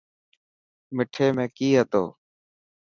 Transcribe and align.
مٺي 0.95 1.27
۾ 1.37 1.43
ڪئي 1.57 1.69
هتو؟ 1.79 2.03